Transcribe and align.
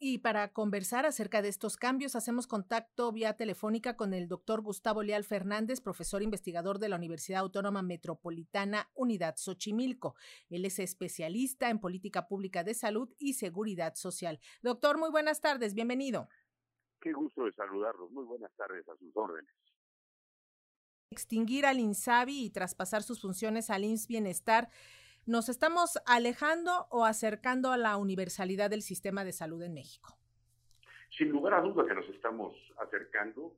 Y 0.00 0.18
para 0.18 0.52
conversar 0.52 1.06
acerca 1.06 1.42
de 1.42 1.48
estos 1.48 1.76
cambios, 1.76 2.14
hacemos 2.14 2.46
contacto 2.46 3.10
vía 3.10 3.36
telefónica 3.36 3.96
con 3.96 4.14
el 4.14 4.28
doctor 4.28 4.60
Gustavo 4.60 5.02
Leal 5.02 5.24
Fernández, 5.24 5.80
profesor 5.80 6.22
investigador 6.22 6.78
de 6.78 6.88
la 6.88 6.94
Universidad 6.94 7.40
Autónoma 7.40 7.82
Metropolitana 7.82 8.88
Unidad 8.94 9.34
Xochimilco. 9.36 10.14
Él 10.50 10.64
es 10.64 10.78
especialista 10.78 11.68
en 11.68 11.80
política 11.80 12.28
pública 12.28 12.62
de 12.62 12.74
salud 12.74 13.12
y 13.18 13.34
seguridad 13.34 13.96
social. 13.96 14.38
Doctor, 14.62 14.98
muy 14.98 15.10
buenas 15.10 15.40
tardes, 15.40 15.74
bienvenido. 15.74 16.28
Qué 17.00 17.12
gusto 17.12 17.44
de 17.44 17.52
saludarlos. 17.54 18.08
Muy 18.12 18.24
buenas 18.24 18.52
tardes 18.56 18.88
a 18.88 18.96
sus 18.98 19.10
órdenes. 19.16 19.52
Extinguir 21.10 21.66
al 21.66 21.80
INSABI 21.80 22.44
y 22.44 22.50
traspasar 22.50 23.02
sus 23.02 23.20
funciones 23.20 23.68
al 23.68 23.82
INS 23.82 24.06
Bienestar 24.06 24.68
¿Nos 25.28 25.50
estamos 25.50 25.98
alejando 26.06 26.86
o 26.88 27.04
acercando 27.04 27.70
a 27.70 27.76
la 27.76 27.98
universalidad 27.98 28.70
del 28.70 28.80
sistema 28.80 29.24
de 29.24 29.32
salud 29.34 29.62
en 29.62 29.74
México? 29.74 30.16
Sin 31.18 31.28
lugar 31.28 31.52
a 31.52 31.60
duda 31.60 31.86
que 31.86 31.94
nos 31.94 32.08
estamos 32.08 32.56
acercando. 32.78 33.54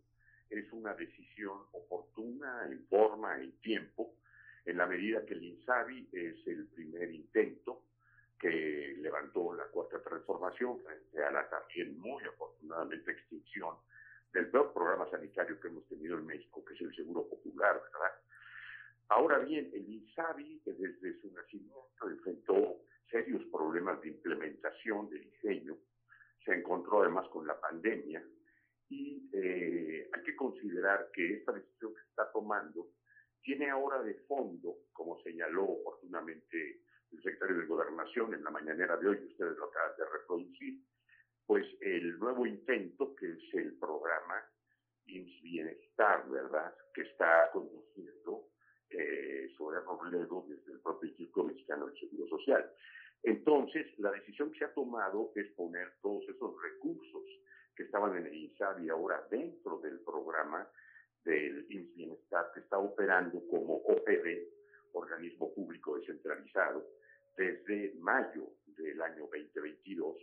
Es 0.51 0.73
una 0.73 0.95
decisión 0.95 1.61
oportuna 1.71 2.67
en 2.69 2.85
forma, 2.89 3.41
en 3.41 3.53
tiempo, 3.61 4.17
en 4.65 4.79
la 4.79 4.87
medida 4.89 5.25
que 5.25 5.35
el 5.35 5.45
INSABI 5.45 6.09
es 6.13 6.45
el 6.49 6.67
primer 6.75 7.13
intento 7.13 7.85
que 8.37 8.97
levantó 8.99 9.55
la 9.55 9.67
cuarta 9.67 10.03
transformación 10.03 10.81
frente 10.81 11.23
a 11.23 11.31
la 11.31 11.49
también 11.49 11.97
muy 12.01 12.25
afortunadamente 12.25 13.13
extinción 13.13 13.77
del 14.33 14.51
peor 14.51 14.73
programa 14.73 15.09
sanitario 15.09 15.61
que 15.61 15.69
hemos 15.69 15.87
tenido 15.87 16.19
en 16.19 16.27
México, 16.27 16.65
que 16.65 16.75
es 16.75 16.81
el 16.81 16.93
Seguro 16.97 17.29
Popular, 17.29 17.81
¿verdad? 17.81 18.13
Ahora 19.11 19.41
bien, 19.41 19.69
el 19.75 19.89
INSABI 19.89 20.63
desde 20.65 21.21
su 21.21 21.33
nacimiento 21.33 22.09
enfrentó 22.09 22.83
serios 23.11 23.43
problemas 23.51 24.01
de 24.03 24.09
implementación, 24.11 25.11
de 25.11 25.19
diseño, 25.19 25.77
se 26.45 26.55
encontró 26.55 27.03
además 27.03 27.29
con 27.29 27.45
la 27.45 27.61
pandemia 27.61 28.25
y 28.89 29.29
eh, 29.33 30.09
hay 30.13 30.23
que 30.23 30.37
considerar 30.37 31.11
que 31.13 31.39
esta 31.39 31.51
decisión 31.51 31.93
que 31.93 32.03
está 32.09 32.31
tomando 32.31 32.87
tiene 33.43 33.69
ahora 33.69 34.01
de 34.01 34.15
fondo, 34.29 34.77
como 34.93 35.21
señaló 35.23 35.65
oportunamente 35.65 36.83
el 37.11 37.21
secretario 37.21 37.59
de 37.59 37.67
Gobernación 37.67 38.33
en 38.35 38.45
la 38.45 38.51
mañanera 38.51 38.97
de 38.97 39.09
hoy, 39.09 39.27
ustedes 39.27 39.57
lo 39.57 39.65
acaban 39.65 39.97
de 39.99 40.05
reproducir, 40.05 40.85
pues 41.47 41.67
el 41.81 42.17
nuevo 42.21 42.47
intento 42.47 43.17
que 43.17 43.27
es 43.27 43.55
el 43.55 43.77
programa 43.77 44.41
IMSS 45.07 45.43
Bienestar, 45.43 46.29
¿verdad?, 46.31 46.73
que 46.95 47.03
está 47.03 47.51
conduciendo 47.53 48.50
eh, 48.91 49.49
sobre 49.57 49.81
Robledo 49.81 50.45
desde 50.49 50.73
el 50.73 50.81
propio 50.81 51.09
Instituto 51.09 51.45
Mexicano 51.45 51.87
del 51.87 51.99
Seguro 51.99 52.29
Social. 52.29 52.71
Entonces, 53.23 53.87
la 53.99 54.13
decisión 54.13 54.51
que 54.51 54.59
se 54.59 54.65
ha 54.65 54.75
tomado 54.75 55.33
es 55.35 55.51
poner 55.53 55.93
todos 56.01 56.25
esos 56.29 56.55
recursos 56.63 57.23
que 57.77 57.85
estaban 57.85 58.17
en 58.17 58.27
el 58.27 58.35
INSABI 58.35 58.89
ahora 58.89 59.27
dentro 59.31 59.79
del 59.79 60.01
programa 60.01 60.69
del 61.25 61.65
Bienestar 61.65 62.51
que 62.55 62.61
está 62.61 62.79
operando 62.79 63.43
como 63.49 63.77
OPD, 63.77 64.49
organismo 64.93 65.53
público 65.55 65.97
descentralizado, 65.97 66.87
desde 67.37 67.95
mayo 67.99 68.49
del 68.67 69.01
año 69.03 69.29
2022 69.33 70.17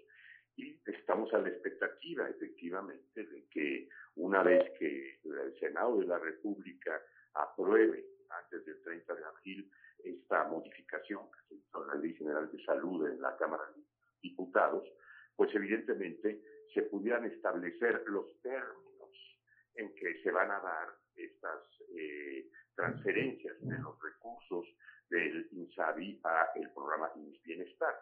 y 0.58 0.80
estamos 0.86 1.32
a 1.34 1.38
la 1.38 1.50
expectativa 1.50 2.28
efectivamente 2.30 3.24
de 3.24 3.46
que 3.50 3.90
una 4.16 4.42
vez 4.44 4.72
que 4.78 5.20
el 5.24 5.60
Senado 5.60 6.00
de 6.00 6.08
la 6.08 6.18
República 6.18 7.00
apruebe 7.34 8.04
antes 8.48 8.66
del 8.66 8.82
30 8.82 9.14
de 9.14 9.26
abril 9.26 9.72
esta 10.04 10.46
modificación 10.46 11.30
que 11.32 11.40
se 11.48 11.56
hizo 11.56 11.82
en 11.82 11.88
la 11.88 11.96
Ley 11.96 12.14
General 12.14 12.50
de 12.50 12.64
Salud 12.64 13.08
en 13.08 13.22
la 13.22 13.36
Cámara 13.36 13.64
de 13.76 13.82
Diputados, 14.22 14.88
pues 15.36 15.54
evidentemente 15.54 16.42
se 16.74 16.84
pudieran 16.84 17.26
establecer 17.26 18.04
los 18.08 18.26
términos 18.42 19.38
en 19.76 19.94
que 19.96 20.22
se 20.24 20.32
van 20.32 20.52
a 20.52 20.60
dar 20.60 20.88
estas 21.16 21.62
eh, 21.96 22.50
transferencias 22.76 23.60
de 23.62 23.78
los 23.80 24.02
recursos 24.02 24.66
del 25.10 25.48
INSABI 25.52 26.22
a 26.24 26.52
el 26.56 26.72
programa 26.72 27.12
INS 27.16 27.42
Bienestar. 27.44 27.96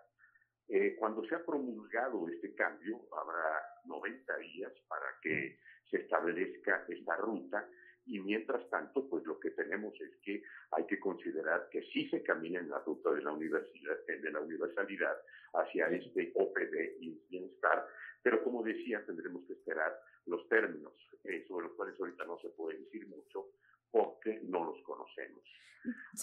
Eh, 0.68 0.96
cuando 0.98 1.24
se 1.26 1.36
ha 1.36 1.46
promulgado 1.46 2.28
este 2.30 2.54
cambio, 2.56 3.02
habrá 3.14 3.62
90 3.86 4.38
días 4.38 4.74
para 4.88 5.06
que 5.22 5.60
se 5.90 5.98
establezca 5.98 6.86
esta 6.88 7.16
ruta 7.18 7.68
y 8.06 8.20
mientras 8.20 8.70
tanto, 8.70 9.08
pues 9.10 9.26
lo 9.26 9.40
que 9.40 9.52
tenemos 9.52 10.00
es 10.00 10.16
que 10.18 10.44
hay 10.72 10.86
que 10.86 11.00
considerar 11.00 11.70
que 11.70 11.82
sí 11.92 12.08
se 12.10 12.22
camina 12.22 12.60
en 12.60 12.70
la 12.70 12.80
ruta 12.80 13.12
de 13.12 13.22
la, 13.22 13.32
universidad, 13.32 13.98
eh, 14.08 14.20
de 14.20 14.32
la 14.32 14.42
universalidad 14.42 15.18
hacia 15.54 15.88
este 15.88 16.32
OPD 16.36 17.02
y 17.02 17.20
bienestar, 17.30 17.88
pero 18.22 18.44
como 18.44 18.64
decía, 18.64 19.04
tendremos 19.06 19.46
que 19.46 19.54
esperar 19.54 20.00
los 20.26 20.48
términos, 20.50 20.94
eh, 21.24 21.46
sobre 21.48 21.68
los 21.68 21.76
cuales 21.76 22.00
ahorita 22.00 22.26
no 22.26 22.40
se 22.40 22.50
puede 22.50 22.80
decir 22.80 23.08
mucho 23.08 23.52
porque 23.92 24.40
no 24.44 24.66
los 24.66 24.82
conocemos. 24.84 25.44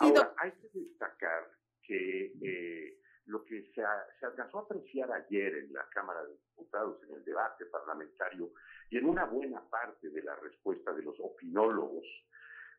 Ahora, 0.00 0.34
hay 0.38 0.53
que 0.53 0.69
destacar 0.75 1.48
que 1.82 2.32
eh, 2.42 2.98
lo 3.26 3.44
que 3.44 3.62
se, 3.75 3.82
se, 4.19 4.26
alcanzó 4.26 4.59
a 4.59 4.62
apreciar 4.62 5.10
ayer 5.12 5.54
en 5.59 5.72
la 5.72 5.88
Cámara 5.91 6.25
de 6.25 6.32
Diputados, 6.32 7.03
en 7.04 7.15
el 7.15 7.25
debate 7.25 7.66
parlamentario, 7.66 8.53
y 8.91 8.98
en 8.98 9.06
una 9.06 9.25
buena 9.25 9.62
parte 9.71 10.10
de 10.10 10.22
la 10.22 10.34
respuesta 10.37 10.81
opinólogos, 11.22 12.06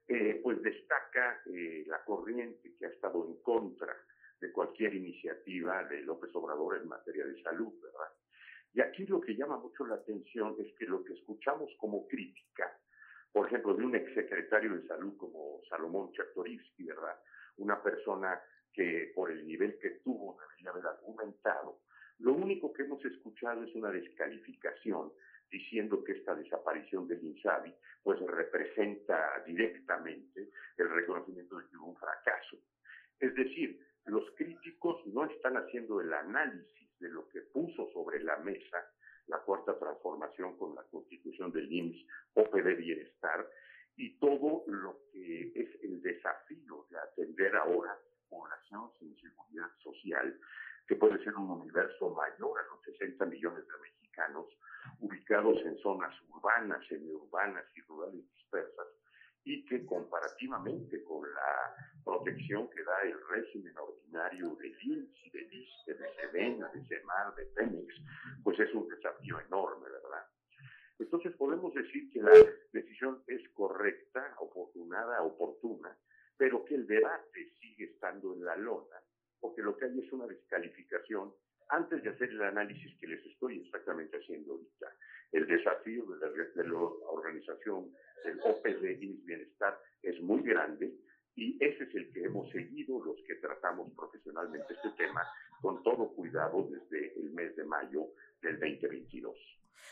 eh, 0.07 0.39
pues 0.43 0.61
destaca 0.61 1.41
eh, 1.45 1.83
la 1.87 2.03
corriente 2.03 2.75
que 2.77 2.85
ha 2.85 2.89
estado 2.89 3.25
en 3.25 3.41
contra 3.41 3.95
de 4.39 4.51
cualquier 4.51 4.93
iniciativa 4.93 5.83
de 5.85 6.01
López 6.01 6.29
Obrador 6.35 6.77
en 6.77 6.87
materia 6.87 7.25
de 7.25 7.41
salud, 7.41 7.73
¿verdad? 7.81 8.11
Y 8.73 8.81
aquí 8.81 9.05
lo 9.05 9.21
que 9.21 9.35
llama 9.35 9.57
mucho 9.57 9.85
la 9.85 9.95
atención 9.95 10.55
es 10.59 10.73
que 10.77 10.85
lo 10.85 11.03
que 11.03 11.13
escuchamos 11.13 11.71
como 11.77 12.07
crítica, 12.07 12.77
por 13.31 13.47
ejemplo, 13.47 13.73
de 13.75 13.85
un 13.85 13.95
exsecretario 13.95 14.75
de 14.75 14.87
salud 14.87 15.15
como 15.17 15.61
Salomón 15.69 16.11
Chertorivsky, 16.11 16.83
¿verdad? 16.83 17.17
Una 17.57 17.81
persona 17.81 18.41
que 18.73 19.11
por 19.15 19.31
el 19.31 19.45
nivel 19.47 19.77
que 19.79 19.91
tuvo 20.03 20.37
debería 20.39 20.71
haber 20.71 20.87
argumentado. 20.87 21.81
Lo 22.19 22.33
único 22.33 22.73
que 22.73 22.83
hemos 22.83 23.03
escuchado 23.05 23.63
es 23.63 23.73
una 23.75 23.91
descalificación 23.91 25.13
diciendo 25.49 26.03
que 26.03 26.13
esta 26.13 26.35
desaparición 26.35 27.07
del 27.07 27.23
INSABI 27.23 27.73
pues 28.01 28.19
representa 28.19 29.43
directamente 29.45 30.49
el 30.77 30.89
reconocimiento 30.89 31.57
de 31.57 31.67
que 31.67 31.77
hubo 31.77 31.87
un 31.87 31.95
fracaso. 31.95 32.57
Es 33.19 33.33
decir, 33.35 33.79
los 34.05 34.29
críticos 34.35 35.05
no 35.07 35.25
están 35.25 35.55
haciendo 35.57 36.01
el 36.01 36.11
análisis 36.13 36.99
de 36.99 37.09
lo 37.09 37.27
que 37.29 37.41
puso 37.41 37.89
sobre 37.91 38.21
la 38.23 38.37
mesa 38.37 38.85
la 39.27 39.39
cuarta 39.39 39.77
transformación 39.77 40.57
con 40.57 40.75
la 40.75 40.83
constitución 40.83 41.51
del 41.51 41.71
IMSS, 41.71 42.05
OPD 42.33 42.77
Bienestar, 42.77 43.49
y 43.95 44.17
todo 44.17 44.63
lo 44.67 44.99
que 45.11 45.51
es 45.55 45.83
el 45.83 46.01
desafío 46.01 46.85
de 46.89 46.97
atender 46.97 47.55
ahora 47.55 47.97
población 48.29 48.89
sin 48.99 49.15
seguridad 49.19 49.69
social, 49.83 50.39
que 50.87 50.95
puede 50.95 51.23
ser 51.23 51.35
un 51.35 51.51
universo 51.51 52.09
mayor 52.09 52.59
a 52.59 52.63
los 52.73 52.83
60 52.83 53.25
millones 53.25 53.65
de 53.67 53.73
mexicanos, 53.73 54.02
ubicados 54.99 55.57
en 55.65 55.77
zonas 55.79 56.13
urbanas, 56.29 56.85
semiurbanas 56.87 57.65
y 57.75 57.81
rurales 57.81 58.23
dispersas, 58.35 58.87
y 59.45 59.65
que 59.65 59.85
comparativamente 59.85 61.03
con 61.03 61.21
la 61.33 61.75
protección 62.03 62.69
que 62.69 62.83
da 62.83 63.01
el 63.03 63.17
régimen 63.27 63.77
ordinario 63.77 64.55
de 64.55 64.67
INSI, 64.67 65.29
de 65.31 65.41
ISTE, 65.51 65.93
de 65.95 66.15
SEDENA, 66.15 66.69
de 66.69 66.85
SEMAR, 66.87 67.35
de 67.35 67.45
Pemex, 67.47 67.93
pues 68.43 68.59
es 68.59 68.73
un 68.73 68.87
desafío 68.87 69.39
enorme, 69.41 69.89
¿verdad? 69.89 70.25
Entonces 70.99 71.35
podemos 71.35 71.73
decir 71.73 72.09
que 72.11 72.21
la 72.21 72.31
decisión 72.71 73.23
es 73.27 73.41
correcta, 73.49 74.35
oportunada, 74.39 75.21
oportuna, 75.23 75.97
pero 76.37 76.63
que 76.63 76.75
el 76.75 76.87
debate 76.87 77.51
sigue 77.59 77.85
estando 77.85 78.33
en 78.33 78.45
la 78.45 78.55
lona, 78.55 78.97
porque 79.39 79.61
lo 79.61 79.75
que 79.75 79.85
hay 79.85 79.99
es 79.99 80.11
una 80.13 80.27
descalificación 80.27 81.33
antes 81.69 82.03
de 82.03 82.09
hacer 82.09 82.29
el 82.29 82.41
análisis 82.41 82.95
que 82.99 83.07
les 83.07 83.25
estoy 83.25 83.59
exactamente 83.59 84.17
haciendo 84.17 84.53
ahorita. 84.53 84.87
El 85.31 85.47
desafío 85.47 86.05
de 86.05 86.19
la, 86.19 86.29
de 86.29 86.67
la 86.67 86.79
organización 86.79 87.91
del 88.23 88.39
OPD 88.41 89.01
y 89.01 89.21
Bienestar 89.25 89.79
es 90.01 90.21
muy 90.21 90.41
grande 90.43 90.93
y 91.35 91.57
ese 91.63 91.83
es 91.83 91.95
el 91.95 92.11
que 92.11 92.23
hemos 92.23 92.49
seguido 92.51 93.03
los 93.03 93.17
que 93.25 93.35
tratamos 93.35 93.91
profesionalmente 93.95 94.73
este 94.73 94.89
tema 94.91 95.21
con 95.61 95.81
todo 95.83 96.09
cuidado 96.09 96.67
desde 96.69 97.19
el 97.19 97.31
mes 97.31 97.55
de 97.55 97.63
mayo 97.63 98.07
del 98.41 98.59
2022. 98.59 99.35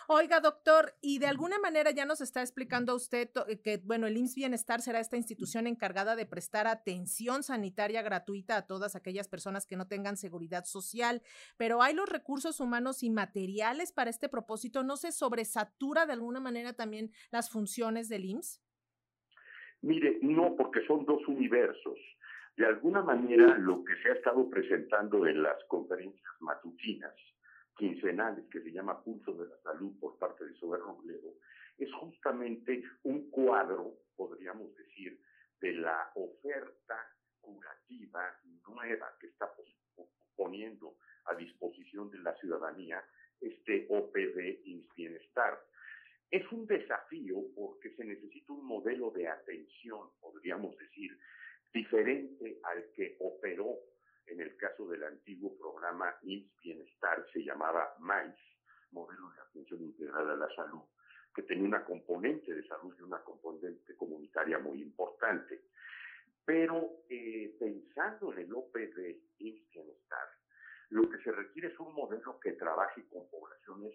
Oiga, 0.07 0.39
doctor, 0.39 0.93
y 1.01 1.19
de 1.19 1.27
alguna 1.27 1.59
manera 1.59 1.91
ya 1.91 2.05
nos 2.05 2.21
está 2.21 2.41
explicando 2.41 2.95
usted 2.95 3.29
eh, 3.47 3.61
que, 3.61 3.77
bueno, 3.77 4.07
el 4.07 4.17
IMSS 4.17 4.35
Bienestar 4.35 4.81
será 4.81 4.99
esta 4.99 5.17
institución 5.17 5.67
encargada 5.67 6.15
de 6.15 6.25
prestar 6.25 6.67
atención 6.67 7.43
sanitaria 7.43 8.01
gratuita 8.01 8.57
a 8.57 8.67
todas 8.67 8.95
aquellas 8.95 9.27
personas 9.27 9.65
que 9.65 9.77
no 9.77 9.87
tengan 9.87 10.17
seguridad 10.17 10.65
social, 10.65 11.21
pero 11.57 11.81
¿hay 11.81 11.93
los 11.93 12.09
recursos 12.09 12.59
humanos 12.59 13.03
y 13.03 13.09
materiales 13.09 13.91
para 13.91 14.09
este 14.09 14.29
propósito? 14.29 14.83
¿No 14.83 14.97
se 14.97 15.11
sobresatura 15.11 16.05
de 16.05 16.13
alguna 16.13 16.39
manera 16.39 16.73
también 16.73 17.11
las 17.31 17.49
funciones 17.49 18.09
del 18.09 18.25
IMSS? 18.25 18.61
Mire, 19.81 20.19
no, 20.21 20.55
porque 20.55 20.85
son 20.85 21.05
dos 21.05 21.27
universos. 21.27 21.97
De 22.55 22.65
alguna 22.65 23.01
manera, 23.01 23.57
lo 23.57 23.83
que 23.83 23.95
se 24.03 24.09
ha 24.09 24.13
estado 24.13 24.49
presentando 24.49 25.25
en 25.25 25.41
las 25.41 25.57
conferencias 25.67 26.33
matutinas 26.39 27.13
quincenales 27.81 28.45
que 28.51 28.61
se 28.61 28.71
llama 28.71 29.03
Pulso 29.03 29.33
de 29.33 29.47
la 29.47 29.57
Salud 29.63 29.91
por 29.99 30.15
parte 30.19 30.45
de 30.45 30.53
Sober 30.53 30.79
Robledo, 30.81 31.33
es 31.79 31.91
justamente 31.93 32.83
un 33.01 33.31
cuadro, 33.31 33.97
podríamos 34.15 34.75
decir, 34.75 35.19
de 35.59 35.73
la 35.73 36.11
oferta 36.13 36.95
curativa 37.39 38.37
nueva 38.67 39.11
que 39.19 39.25
está 39.25 39.51
poniendo 40.35 40.95
a 41.25 41.33
disposición 41.33 42.11
de 42.11 42.19
la 42.19 42.35
ciudadanía 42.35 43.03
este 43.39 43.87
OPD 43.89 44.61
Bienestar. 44.95 45.59
Es 46.29 46.49
un 46.51 46.67
desafío 46.67 47.37
porque 47.55 47.95
se 47.95 48.05
necesita 48.05 48.53
un 48.53 48.63
modelo 48.63 49.09
de 49.09 49.27
atención, 49.27 50.07
podríamos 50.19 50.77
decir, 50.77 51.17
diferente 51.73 52.59
al 52.61 52.91
que 52.93 53.17
operó 53.21 53.79
en 54.27 54.41
el 54.41 54.55
caso 54.57 54.87
del 54.87 55.03
antiguo 55.03 55.57
programa 55.57 56.15
IMSS 56.21 56.61
Bienestar, 56.61 57.25
se 57.31 57.43
llamaba 57.43 57.95
MAIS, 57.99 58.35
Modelo 58.91 59.29
de 59.31 59.41
Atención 59.41 59.81
Integrada 59.81 60.33
a 60.33 60.37
la 60.37 60.55
Salud, 60.55 60.83
que 61.33 61.43
tenía 61.43 61.65
una 61.65 61.85
componente 61.85 62.53
de 62.53 62.67
salud 62.67 62.93
y 62.97 63.01
una 63.01 63.23
componente 63.23 63.95
comunitaria 63.95 64.59
muy 64.59 64.81
importante. 64.81 65.61
Pero 66.43 67.03
eh, 67.09 67.55
pensando 67.59 68.33
en 68.33 68.39
el 68.39 68.53
OPD 68.53 68.99
IMSS 69.39 69.69
Bienestar, 69.71 70.27
lo 70.89 71.09
que 71.09 71.19
se 71.19 71.31
requiere 71.31 71.69
es 71.69 71.79
un 71.79 71.93
modelo 71.93 72.39
que 72.39 72.53
trabaje 72.53 73.05
con 73.07 73.29
poblaciones 73.29 73.93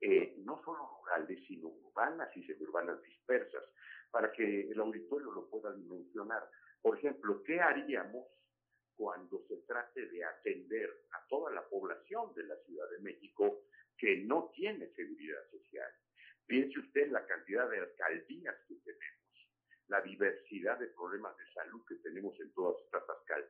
eh, 0.00 0.34
no 0.38 0.60
solo 0.64 0.98
rurales, 0.98 1.38
sino 1.46 1.68
urbanas 1.68 2.36
y 2.36 2.44
semiurbanas 2.44 3.00
dispersas, 3.02 3.62
para 4.10 4.32
que 4.32 4.68
el 4.68 4.80
auditorio 4.80 5.30
lo 5.30 5.48
pueda 5.48 5.72
dimensionar. 5.72 6.42
Por 6.82 6.98
ejemplo, 6.98 7.40
¿qué 7.44 7.60
haríamos 7.60 8.26
cuando 8.96 9.44
se 9.46 9.58
trate 9.58 10.06
de 10.06 10.24
atender 10.24 10.90
a 11.12 11.24
toda 11.28 11.52
la 11.52 11.62
población 12.02 12.34
de 12.34 12.44
la 12.44 12.56
Ciudad 12.64 12.90
de 12.90 12.98
México 13.00 13.62
que 13.96 14.16
no 14.24 14.50
tiene 14.54 14.88
seguridad 14.94 15.42
social? 15.50 15.90
Piense 16.46 16.78
usted 16.78 17.02
en 17.02 17.12
la 17.12 17.26
cantidad 17.26 17.68
de 17.70 17.78
alcaldías 17.78 18.56
que 18.66 18.74
tenemos, 18.76 19.48
la 19.88 20.00
diversidad 20.00 20.78
de 20.78 20.88
problemas 20.88 21.36
de 21.36 21.46
salud 21.52 21.82
que 21.86 21.96
tenemos 21.96 22.38
en 22.40 22.52
todas 22.52 22.82
estas 22.84 23.02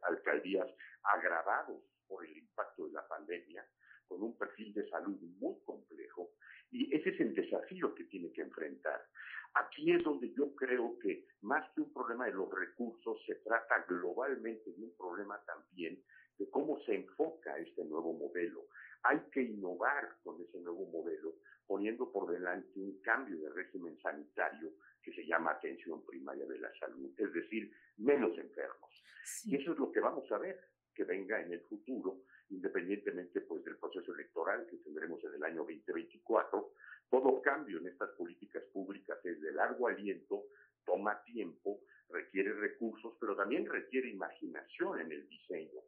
alcaldías 0.02 0.68
agravados 1.02 1.82
por 2.06 2.24
el 2.24 2.36
impacto 2.36 2.86
de 2.86 2.92
la 2.92 3.06
pandemia, 3.08 3.66
con 4.06 4.22
un 4.22 4.36
perfil 4.36 4.74
de 4.74 4.88
salud 4.90 5.18
muy 5.38 5.58
complejo, 5.64 6.32
y 6.70 6.94
ese 6.94 7.10
es 7.10 7.20
el 7.20 7.34
desafío 7.34 7.94
que 7.94 8.04
tiene 8.04 8.32
que 8.32 8.42
enfrentar. 8.42 9.06
Aquí 9.54 9.92
es 9.92 10.02
donde 10.02 10.32
yo 10.32 10.54
creo 10.54 10.98
que 10.98 11.26
más 11.42 11.70
que 11.72 11.82
un 11.82 11.92
problema 11.92 12.26
de 12.26 12.32
los 12.32 12.50
recursos, 12.50 13.18
se 13.26 13.36
trata 13.36 13.84
globalmente 13.88 14.72
de 14.72 14.82
un 14.82 14.96
problema 14.96 15.42
también 15.44 16.02
de 16.38 16.48
cómo 16.50 16.80
se 16.80 16.94
enfoca 16.94 17.58
este 17.58 17.84
nuevo 17.84 18.12
modelo. 18.12 18.66
Hay 19.02 19.20
que 19.32 19.42
innovar 19.42 20.16
con 20.22 20.40
ese 20.40 20.60
nuevo 20.60 20.86
modelo, 20.86 21.34
poniendo 21.66 22.10
por 22.10 22.30
delante 22.30 22.78
un 22.78 23.00
cambio 23.00 23.38
de 23.38 23.50
régimen 23.50 23.98
sanitario 24.00 24.72
que 25.02 25.12
se 25.12 25.26
llama 25.26 25.52
atención 25.52 26.04
primaria 26.04 26.46
de 26.46 26.58
la 26.58 26.72
salud, 26.78 27.10
es 27.16 27.32
decir, 27.32 27.72
menos 27.96 28.36
enfermos. 28.38 29.02
Y 29.44 29.56
eso 29.56 29.72
es 29.72 29.78
lo 29.78 29.90
que 29.90 30.00
vamos 30.00 30.30
a 30.30 30.38
ver 30.38 30.60
que 30.94 31.04
venga 31.04 31.40
en 31.40 31.52
el 31.52 31.60
futuro, 31.62 32.22
independientemente 32.50 33.40
pues 33.40 33.64
del 33.64 33.78
proceso 33.78 34.14
electoral 34.14 34.66
que 34.66 34.76
tendremos 34.78 35.22
en 35.24 35.34
el 35.34 35.42
año 35.42 35.64
2024. 35.64 36.72
Todo 37.08 37.42
cambio 37.42 37.78
en 37.78 37.88
estas 37.88 38.10
políticas 38.10 38.62
públicas 38.72 39.18
es 39.24 39.40
de 39.40 39.52
largo 39.52 39.88
aliento, 39.88 40.44
toma 40.84 41.22
tiempo, 41.24 41.80
requiere 42.08 42.52
recursos, 42.52 43.14
pero 43.20 43.34
también 43.36 43.66
requiere 43.66 44.10
imaginación 44.10 45.00
en 45.00 45.12
el 45.12 45.28
diseño. 45.28 45.80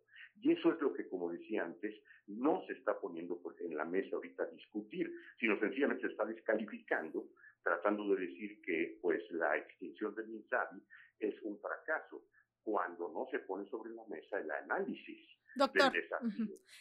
Y 0.45 0.53
eso 0.53 0.75
es 0.75 0.81
lo 0.83 0.93
que, 0.93 1.09
como 1.09 1.33
decía 1.33 1.65
antes, 1.65 1.95
no 2.27 2.63
se 2.67 2.75
está 2.75 3.01
poniendo 3.01 3.39
pues, 3.39 3.59
en 3.63 3.75
la 3.75 3.87
mesa 3.87 4.15
ahorita 4.15 4.43
a 4.43 4.51
discutir, 4.51 5.11
sino 5.41 5.59
sencillamente 5.59 6.03
se 6.03 6.13
está 6.13 6.27
descalificando, 6.27 7.31
tratando 7.63 8.15
de 8.15 8.27
decir 8.27 8.61
que 8.61 8.99
pues 9.01 9.23
la 9.31 9.57
extinción 9.57 10.15
del 10.15 10.29
INSABI 10.29 10.83
es 11.21 11.35
un 11.45 11.59
fracaso 11.59 12.27
cuando 12.63 13.11
no 13.11 13.27
se 13.31 13.39
pone 13.39 13.67
sobre 13.71 13.95
la 13.95 14.05
mesa 14.07 14.39
el 14.39 14.51
análisis 14.51 15.19
Doctor, 15.57 15.93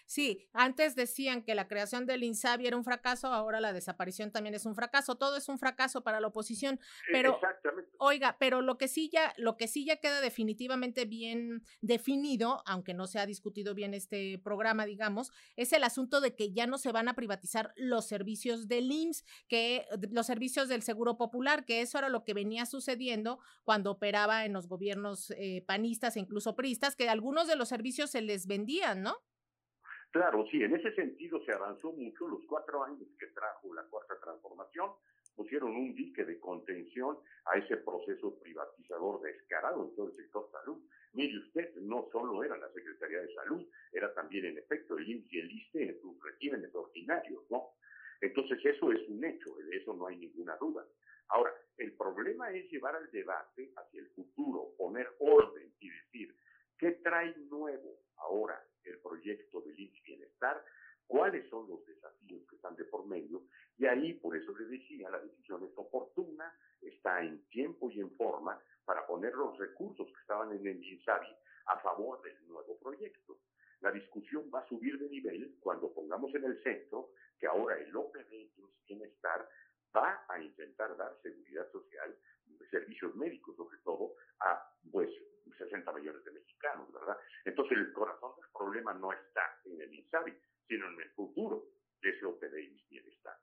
sí, 0.05 0.47
antes 0.53 0.95
decían 0.95 1.43
que 1.43 1.55
la 1.55 1.67
creación 1.67 2.05
del 2.05 2.23
INSABI 2.23 2.67
era 2.67 2.77
un 2.77 2.83
fracaso, 2.83 3.27
ahora 3.27 3.61
la 3.61 3.73
desaparición 3.73 4.31
también 4.31 4.55
es 4.55 4.65
un 4.65 4.75
fracaso, 4.75 5.15
todo 5.15 5.37
es 5.37 5.47
un 5.47 5.59
fracaso 5.59 6.03
para 6.03 6.19
la 6.19 6.27
oposición, 6.27 6.79
pero 7.11 7.39
oiga, 7.99 8.37
pero 8.39 8.61
lo 8.61 8.77
que 8.77 8.87
sí 8.87 9.09
ya 9.11 9.33
lo 9.37 9.57
que 9.57 9.67
sí 9.67 9.85
ya 9.85 9.97
queda 9.97 10.21
definitivamente 10.21 11.05
bien 11.05 11.63
definido, 11.81 12.63
aunque 12.65 12.93
no 12.93 13.07
se 13.07 13.19
ha 13.19 13.25
discutido 13.25 13.75
bien 13.75 13.93
este 13.93 14.39
programa, 14.43 14.85
digamos, 14.85 15.31
es 15.55 15.71
el 15.73 15.83
asunto 15.83 16.19
de 16.21 16.35
que 16.35 16.51
ya 16.51 16.67
no 16.67 16.77
se 16.77 16.91
van 16.91 17.07
a 17.07 17.15
privatizar 17.15 17.73
los 17.75 18.07
servicios 18.07 18.67
del 18.67 18.91
IMSS, 18.91 19.25
que 19.47 19.85
los 20.11 20.25
servicios 20.25 20.67
del 20.67 20.81
Seguro 20.81 21.17
Popular, 21.17 21.65
que 21.65 21.81
eso 21.81 21.97
era 21.97 22.09
lo 22.09 22.23
que 22.23 22.33
venía 22.33 22.65
sucediendo 22.65 23.39
cuando 23.63 23.91
operaba 23.91 24.45
en 24.45 24.53
los 24.53 24.67
gobiernos 24.67 25.31
eh, 25.31 25.63
panistas 25.67 26.15
e 26.15 26.19
incluso 26.19 26.55
priistas, 26.55 26.95
que 26.95 27.09
algunos 27.09 27.47
de 27.47 27.55
los 27.55 27.69
servicios 27.69 28.11
se 28.11 28.21
les 28.21 28.47
vendían 28.47 28.62
¿no? 28.95 29.15
Claro, 30.11 30.45
sí, 30.51 30.61
en 30.61 30.75
ese 30.75 30.93
sentido 30.93 31.43
se 31.43 31.53
avanzó 31.53 31.91
mucho. 31.91 32.27
Los 32.27 32.41
cuatro 32.47 32.83
años 32.83 33.07
que 33.19 33.27
trajo 33.27 33.73
la 33.73 33.83
cuarta 33.83 34.13
transformación 34.19 34.91
pusieron 35.35 35.75
un 35.75 35.95
dique 35.95 36.23
de 36.23 36.39
contención 36.39 37.17
a 37.45 37.57
ese 37.57 37.77
proceso 37.77 38.39
privatizador 38.39 39.21
descarado 39.21 39.83
en 39.83 39.95
todo 39.95 40.07
el 40.09 40.15
sector 40.15 40.47
salud. 40.51 40.83
Mire 41.13 41.39
usted, 41.39 41.75
no 41.77 42.07
solo 42.11 42.43
era 42.43 42.57
la 42.57 42.71
Secretaría 42.71 43.21
de 43.21 43.33
Salud, 43.33 43.67
era 43.91 44.13
también 44.13 44.45
en 44.45 44.57
efecto 44.59 44.97
el 44.97 45.09
INSS 45.09 45.33
y 45.33 45.39
el 45.39 45.51
ISTE 45.51 45.89
en 45.89 46.01
sus 46.01 46.23
regímenes 46.23 46.73
ordinarios, 46.75 47.43
¿no? 47.49 47.71
Entonces 48.21 48.63
eso 48.63 48.91
es 48.91 49.09
un 49.09 49.23
hecho, 49.25 49.55
de 49.55 49.77
eso 49.77 49.93
no 49.93 50.07
hay 50.07 50.17
ninguna 50.17 50.55
duda. 50.57 50.85
Ahora, 51.29 51.51
el 51.77 51.93
problema 51.93 52.51
es 52.51 52.69
llevar 52.71 52.95
al 52.95 53.09
debate 53.11 53.71
hacia 53.75 53.99
el 53.99 54.09
futuro, 54.09 54.73
poner 54.77 55.07
orden 55.19 55.73
y 55.79 55.89
decir, 55.89 56.35
¿qué 56.77 56.91
trae 57.03 57.35
nuevo? 57.49 58.02
Ahora 58.33 58.65
el 58.83 58.99
proyecto 58.99 59.61
del 59.61 59.79
INS 59.79 60.03
Bienestar, 60.03 60.63
cuáles 61.05 61.47
son 61.49 61.69
los 61.69 61.85
desafíos 61.85 62.41
que 62.49 62.55
están 62.55 62.75
de 62.75 62.85
por 62.85 63.05
medio, 63.05 63.43
y 63.77 63.85
ahí, 63.85 64.13
por 64.15 64.35
eso 64.35 64.57
les 64.57 64.69
decía, 64.69 65.09
la 65.09 65.19
decisión 65.19 65.63
es 65.63 65.71
oportuna, 65.77 66.51
está 66.81 67.21
en 67.21 67.45
tiempo 67.49 67.91
y 67.91 67.99
en 67.99 68.11
forma 68.17 68.59
para 68.85 69.05
poner 69.05 69.33
los 69.33 69.57
recursos 69.57 70.07
que 70.07 70.21
estaban 70.21 70.51
en 70.51 70.65
el 70.65 70.83
INSABI 70.83 71.35
a 71.67 71.77
favor 71.79 72.21
del 72.23 72.35
nuevo 72.47 72.77
proyecto. 72.79 73.39
La 73.81 73.91
discusión 73.91 74.49
va 74.53 74.59
a 74.59 74.67
subir 74.67 74.97
de 74.97 75.09
nivel 75.09 75.55
cuando 75.59 75.93
pongamos 75.93 76.33
en 76.35 76.45
el 76.45 76.61
centro 76.63 77.11
que 77.39 77.47
ahora 77.47 77.77
el 77.77 77.95
OPD 77.95 78.49
Bienestar 78.87 79.47
va 79.95 80.25
a 80.27 80.41
intentar 80.41 80.95
dar 80.97 81.15
seguridad 81.21 81.69
social, 81.71 82.17
servicios 82.71 83.15
médicos 83.15 83.55
sobre 83.55 83.77
todo, 83.79 84.15
a 84.39 84.73
pues 84.91 85.09
60 85.57 85.91
millones 85.93 86.23
de 86.23 86.31
mexicanos, 86.31 86.91
¿verdad? 86.91 87.17
Entonces 87.45 87.77
el 87.77 87.93
corazón 87.93 88.31
del 88.39 88.49
problema 88.51 88.93
no 88.93 89.11
está 89.11 89.59
en 89.65 89.81
el 89.81 89.93
INSABI, 89.93 90.33
sino 90.67 90.87
en 90.89 91.01
el 91.01 91.09
futuro 91.11 91.65
de 92.01 92.09
ese 92.09 92.25
OPD 92.25 92.57
y 92.59 92.85
bienestar. 92.89 93.37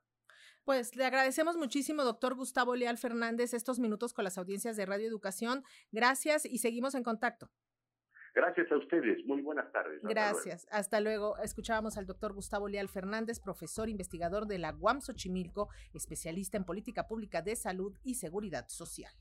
Pues 0.63 0.95
le 0.95 1.05
agradecemos 1.05 1.57
muchísimo, 1.57 2.03
doctor 2.03 2.35
Gustavo 2.35 2.75
Leal 2.75 2.97
Fernández, 2.97 3.53
estos 3.53 3.79
minutos 3.79 4.13
con 4.13 4.23
las 4.23 4.37
audiencias 4.37 4.77
de 4.77 4.85
Radio 4.85 5.07
Educación. 5.07 5.63
Gracias 5.91 6.45
y 6.45 6.59
seguimos 6.59 6.93
en 6.93 7.03
contacto. 7.03 7.49
Gracias 8.33 8.71
a 8.71 8.77
ustedes. 8.77 9.25
Muy 9.25 9.41
buenas 9.41 9.71
tardes. 9.73 10.01
Gracias. 10.03 10.65
Hasta 10.71 11.01
luego. 11.01 11.37
Escuchábamos 11.39 11.97
al 11.97 12.05
doctor 12.05 12.33
Gustavo 12.33 12.69
Leal 12.69 12.87
Fernández, 12.87 13.39
profesor 13.39 13.89
investigador 13.89 14.45
de 14.45 14.57
la 14.57 14.73
UAM 14.73 15.01
Xochimilco, 15.01 15.69
especialista 15.93 16.57
en 16.57 16.63
política 16.63 17.07
pública 17.07 17.41
de 17.41 17.55
salud 17.55 17.97
y 18.03 18.15
seguridad 18.15 18.67
social. 18.69 19.13